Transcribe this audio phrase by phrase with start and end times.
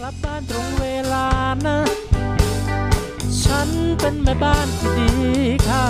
[0.00, 1.26] กลับบ้านตรงเวลา
[1.66, 1.78] นะ
[3.44, 3.68] ฉัน
[4.00, 5.10] เป็นแม่บ้านที่ดี
[5.68, 5.84] ค่ะ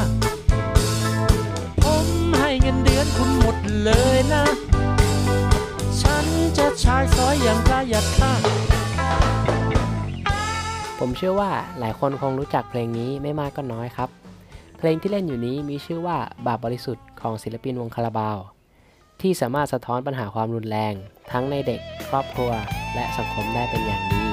[1.84, 2.06] ผม
[2.38, 4.44] ให้เงินเดือนคุณหมดเลยนะ
[6.02, 6.24] ฉัน
[6.58, 8.32] จะใช้สอยอย่างประหยัดค่ะ
[10.98, 14.08] ผมเชื่อว่าหลายคนคงรู้จักเพลงนี้ไม่มากก็น้อยครับ
[14.78, 16.16] เพลงที่เล่นอยู่นี้มีชื่อว่า
[16.46, 18.38] บาปบริสุทธิ์ของศิลปินวงคาราบาว
[19.22, 20.94] ที่สามารถสะท้อนปัญหาความรุนแรง
[21.32, 22.52] ทั้งในเด็ก ครอบครัว
[22.94, 24.24] และสังคมได้เป็นอย่างดี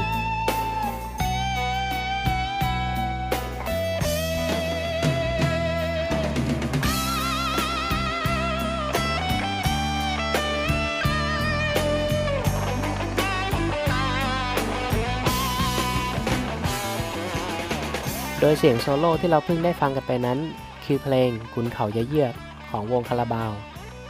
[18.39, 20.39] โดยเสียงโซโล่ที่เราเพิ่งได้ฟังกันไปนั้น
[20.85, 22.33] คือเพลงขุนเขาเยเยือก
[22.69, 23.51] ของวงคาราบาว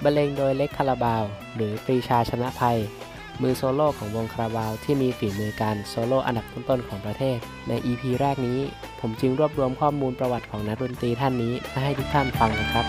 [0.04, 1.23] บรรเลงโดยเล็กคาราบาว
[1.55, 2.80] หรือปรีชาชนะภัย
[3.41, 8.59] มือโซโล่ของวงคาราบาว ที่มีฝีมือการโซโล่อันดับต้นๆของประเทศ ใน EP แรกนี้
[9.00, 12.86] ผมจึงรวบรวมข้อมูลประวัติของนักดนตรีท่านนี้มาให้ทุกท่านฟังกันครับ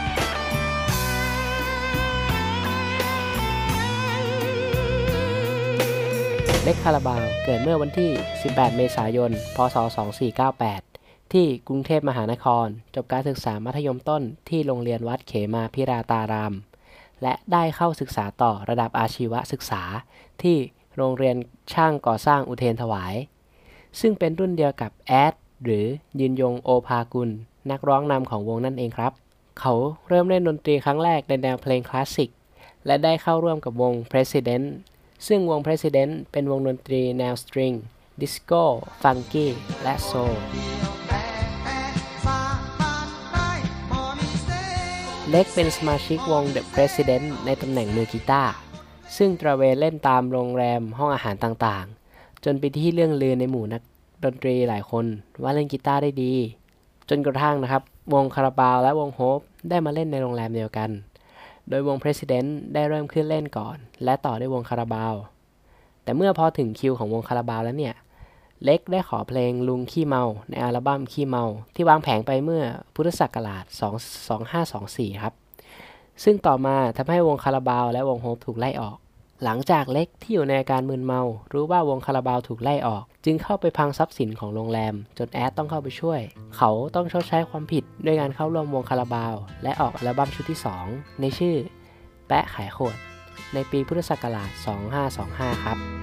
[6.63, 8.11] เล็กคาราบาว เกิดเมื่อวันที่
[8.45, 9.77] 18 เมษายน พศ
[10.55, 16.55] 2498 ที่กรุงเทพมหานคร จบการศึกษามัธยมต้นที่โรงเรียนวัดเขมาพิราตาราม
[17.23, 19.83] และได้เข้าศึกษาต่อระดับอาชีวศึกษา
[20.43, 20.57] ที่
[20.97, 21.37] โรงเรียน
[21.73, 23.15] ช่างก่อสร้างอุเทนถวาย
[24.01, 25.85] ซึ่งเป็นรุ่นเดียวกับแอดหรือ
[26.21, 27.31] ยืนยงโอภากุล
[27.71, 29.13] นักร้องนำของวงนั่นเองครับ
[29.61, 29.75] เขา
[30.09, 32.31] เริ่มเล่นดนตรีครั้งแรกในแนวเพลงคลาสสิก
[32.87, 34.67] และได้เข้าร่วมกับวง President
[35.27, 37.73] ซึ่งวง President เป็นวงดนตรีแนวสตริง
[38.21, 38.63] ดิสโก้
[39.03, 39.51] funky
[39.83, 40.35] และโซล
[45.31, 48.53] เล็กเป็นสมาชิกวง The President ในตำแหน่งมือกีตาร์
[49.17, 53.83] ซึ่งตระเวนเล่นตามโรงแรมห้องอาหารต่างๆ จนเป็นที่เลื่องลือในหมู่นัก
[54.25, 55.05] ดนตรีหลายคน
[55.43, 56.35] ว่าเล่นกีตาร์ได้ดี
[57.09, 57.83] จนกระทั่งนะครับ
[58.15, 60.91] วงคาราบาวและวงโฮปได้มาเล่นในโรงแรมเดียวกัน
[61.69, 65.15] โดยวง President ได้เริ่มขึ้นเล่นก่อน และต่อด้วยวงคาราบาว
[66.03, 67.95] แต่เมื่อพอถึงคิวของวงคาราบาวแล้วเนี่ย
[68.65, 71.45] เล็กได้ขอเพลงลุงขี้เมา ในอัลบั้มขี้เมา
[71.75, 73.65] ที่วางแผงไปเมื่อพุทธศักราช
[74.43, 75.35] 2524 ครับ
[76.25, 78.97] ซึ่งต่อมาทำให้วงคาราบาวและวงโฮปถูกไล่ออก
[79.45, 81.21] หลังจากเล็กที่อยู่ในอาการมึนเมา
[81.53, 86.21] รู้ว่าวงคาราบาวถูกไล่ออก จึงเข้าไปพังทรัพย์สินของโรงแรม จนแอดต้องเข้าไปช่วย
[86.57, 91.57] เขาต้องชดใช้ความผิดด้วยการเข้าร่วมวงคาราบาว และออกอัลบั้มชุดที่ 2 ในชื่อ
[92.29, 92.97] แปะขายขวด
[93.55, 94.51] ในปีพุทธศักราช
[95.07, 95.96] 2525 ครับ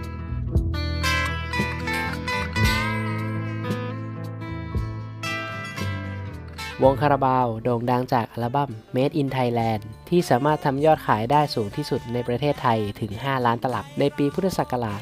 [6.88, 15.01] วงคาราบาวโด่งดังจากอัลบั้ม Made in Thailand ที่สามารถทำยอดขายได้สูงที่สุดในประเทศไทยถึง 5 ล้านตลับ ในปีพุทธศักราช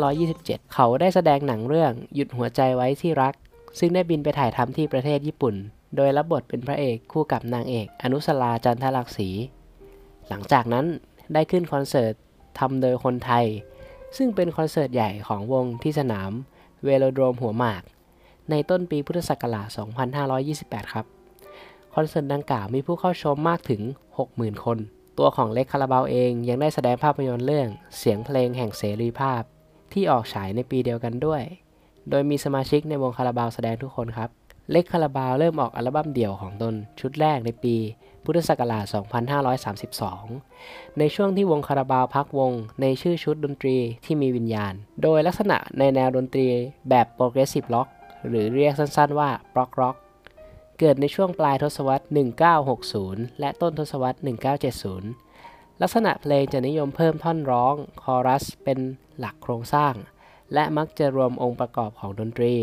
[0.00, 3.34] 2527 เขาได้แสดงหนังเรื่องหยุดหัวใจไว้ที่รัก
[3.78, 5.54] ซึ่งได้บินไปถ่ายทำที่ประเทศญี่ปุ่น
[5.96, 9.28] โดยรับบทเป็นพระเอกคู่กับนางเอก อนุสราจันทรักษี
[10.28, 10.86] หลังจากนั้น
[11.32, 12.14] ได้ขึ้นคอนเสิร์ต
[12.58, 13.46] ทำโดยคนไทย
[14.16, 16.30] ซึ่งเป็นคอนเสิร์ตใหญ่ของวงที่สนาม
[16.84, 17.82] เวโลโดรมหัวหมาก
[18.50, 19.68] ในต้นปีพุทธศักราช
[20.30, 21.06] 2528 ครับ
[21.94, 23.82] คอนเสิร์ตดังกล่าวมีผู้เข้าชมมากถึง
[24.22, 24.78] 60,000 คน
[25.18, 27.68] ตัวของเล็กคาราบาวเองยังได้แสดงภาพยนตร์เรื่อง
[27.98, 29.42] เสียงเพลงแห่งเสรีภาพ
[29.92, 31.42] ที่ออกฉายในปีเดียวกันด้วย
[32.10, 34.30] โดยมีสมาชิกในวงคาราบาวแสดงทุกคนครับ
[34.70, 37.76] เล็กคาราบาวเริ่มออกอัลบั้มเดี่ยวของตนชุดแรกในปี
[38.24, 38.84] พุทธศักราช
[40.16, 44.72] 2532 ในช่วงที่วงคาราบาวพักวงในชื่อชุดดนตรีที่มีวิญญาณ
[45.02, 46.46] โดยลักษณะในแนวดนตรี
[46.88, 47.20] แบบโป
[48.28, 49.96] หรือเรียกสั้นๆว่า prog rock
[50.78, 52.04] เกิดในช่วงปลายทศวรรษ
[52.72, 54.18] 1960 และต้นทศวรรษ
[55.00, 58.78] 1970 ลักษณะเพลงจะนิยมเพิ่มท่อนร้องคอรัสเป็น
[59.18, 59.94] หลักโครงสร้าง
[60.54, 62.54] และมักจะรวมองค์ประกอบของดนตรี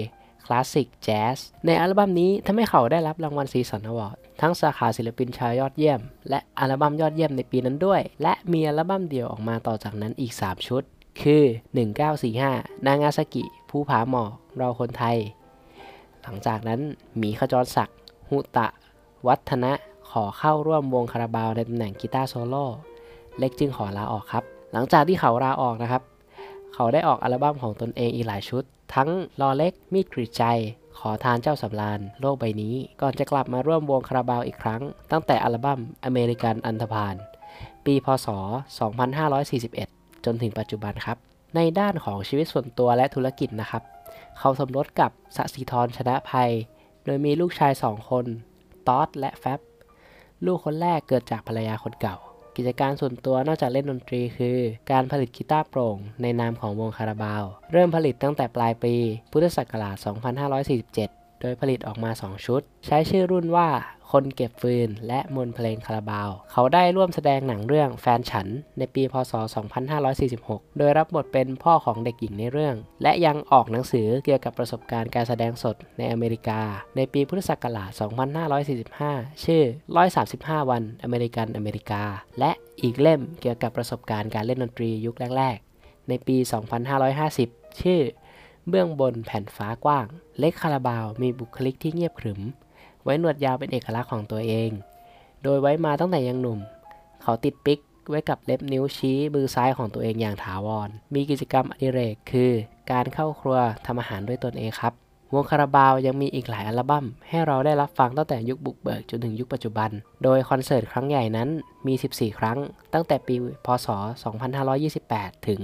[0.45, 10.83] คลาสสิก แจ๊ส ในอัลบั้มนี้ทำให้เขาได้รับรางวัลซีสันอวอร์ดทั้งสาขาศิลปินชายยอดเยี่ยม และอัลบั้มยอดเยี่ยมในปีนั้นด้วย และมีอัลบั้มเดี่ยวออกมาต่อจากนั้นอีก 3 ชุด
[11.21, 11.43] คือ
[12.15, 15.17] 1945 นางาซากิ ผู้ผาหมอก เราคนไทย
[16.27, 16.81] หลังจากนั้น
[17.17, 17.97] หมีขจรศักดิ์
[18.29, 18.67] หุตะ
[19.27, 19.73] วัฒนะ
[20.11, 22.65] ขอเข้าร่วมวงคาราบาวในตำแหน่งกีตาร์โซโล่
[23.39, 24.43] เล็กจึงขอลาออกครับ
[24.73, 26.03] หลังจากที่เขาลาออกนะครับ
[26.73, 28.63] เขาได้ออกอัลบั้มของตนเองอีกหลายชุด
[28.93, 29.09] ทั้ง
[29.41, 30.43] รอเล็กมีดกรีดใจ
[30.99, 34.81] ขอทานเจ้าสำราญโลกใบนี้ ก่อนจะกลับมาร่วมวงคาราบาวอีกครั้ง
[35.11, 37.15] ตั้งแต่อัลบั้มอเมริกันอันธพาล
[37.85, 38.27] ปีพศ
[39.07, 41.17] 2541 จนถึงปัจจุบันครับ
[41.55, 43.83] ในด้านของชีวิตส่วนตัวและธุรกิจนะครับ
[44.39, 46.51] เขาสมรสกับสสิธรชนะภัย
[47.05, 48.25] โดยมีลูกชายสองคน
[48.87, 49.59] ตอสและแฟบ
[50.45, 52.17] ลูกคนแรกเกิดจากภรรยาคนเก่า
[52.55, 54.57] กิจการส่วนตัวนอกจากเล่นดนตรีคือ
[54.91, 58.95] การผลิตกีตาร์โปร่ง ในนามของวงคาราบาว เริ่มผลิตตั้งแต่ปลายปี
[59.31, 59.95] พุทธศักราช
[60.87, 63.69] 2547 โดยผลิตออกมา 2 ชุด ใช้ชื่อรุ่นว่า
[64.13, 68.47] คนเก็บฟืน และมนเพลงคาราบาว เขาได้ร่วมแสดงหนังเรื่องแฟนฉัน
[68.77, 69.33] ในปีพศ
[70.05, 76.61] 2546 โดยรับบทเป็นพ่อของเด็กหญิงในเรื่อง และยังออกหนังสือเกี่ยวกับประสบการณ์การแสดงสดในอเมริกา
[76.95, 77.89] ในปีพุทธศักราช
[78.67, 79.63] 2545 ชื่อ
[80.17, 82.03] 135 วันอเมริกันอเมริกา
[82.39, 82.51] และ
[82.81, 86.37] อีกเล่มเกี่ยวกับประสบการณ์การเล่นดนตรียุคแรก ๆ ในปี
[87.03, 88.01] 2550 ชื่อ
[88.69, 90.05] เบื้องบนแผ่นฟ้ากว้าง
[90.39, 92.41] เล็กคาราบาวมีบุคลิกที่เงียบขรึม
[93.03, 94.69] ไว้หนวดยาวเป็นเอกลักษณ์ของตัวเอง
[95.43, 96.59] โดยไว้มาตั้งแต่ยังหนุ่ม
[97.23, 97.79] เขาติดปิ๊ก
[98.09, 102.51] ไว้กับเล็บนิ้วชี้มือซ้ายของตัวเองอย่างถาวร มีกิจกรรมอดิเรกคือ
[102.91, 104.93] การเข้าครัวทำอาหารด้วยตนเองครับ
[105.33, 109.89] วงคาราบาวยังมีอีกหลายอัลบั้ม ให้เราได้รับฟังตั้งแต่ยุคบุกเบิกจนถึงยุคปัจจุบัน
[110.23, 111.49] โดยคอนเสิร์ตครั้งใหญ่นั้น
[111.87, 112.57] มี 14 ครั้ง
[112.93, 113.35] ตั้งแต่ปี
[113.65, 113.87] พศ
[114.67, 115.61] 2528 ถึง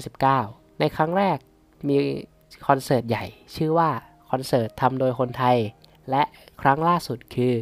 [0.00, 1.38] 2559 ในครั้งแรก
[1.88, 1.96] มี
[2.66, 3.24] คอนเสิร์ตใหญ่
[3.56, 3.90] ชื่อว่า
[4.30, 5.56] คอนเสิร์ตทำโดยคนไทย
[6.10, 6.22] และ
[6.62, 7.54] ครั้งล่าสุดคือ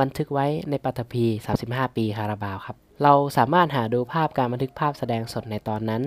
[0.00, 1.24] บันทึกไว้ในปฐพี
[1.60, 6.02] 35 ปีคาราบาวครับ เราสามารถหาดูภาพการบันทึกภาพแสดงสดในตอนนั้น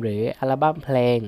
[0.00, 1.18] หรืออัลบั้มเพลง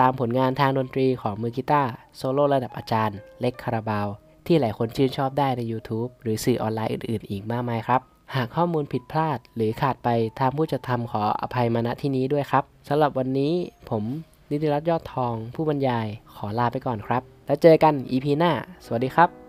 [0.00, 4.06] ตามผลงานทางดนตรีของมือกีตาร์โซโล่ระดับอาจารย์ เล็กคาราบาว
[4.46, 8.00] ที่หลายคนชื่นชอบได้ใน YouTube หรือสื่อออนไลน์อื่นๆ อีกมากมายครับ
[8.34, 13.52] หากข้อมูลผิดพลาดหรือขาดไปทางผู้จัดทำขออภัยมาณที่นี้ด้วยครับสำหรับวันนี้
[13.90, 14.04] ผม
[14.50, 18.52] นิติรัตน์ยอดทองผู้บรรยายขอลาไปก่อนครับ แล้วเจอกัน EP หน้า
[18.84, 19.47] สวัสดีครับ